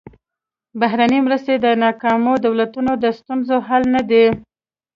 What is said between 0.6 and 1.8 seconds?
بهرنۍ مرستې د